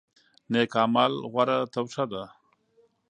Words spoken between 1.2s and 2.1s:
غوره توښه